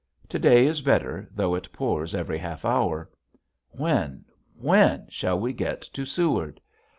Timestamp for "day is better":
0.39-1.29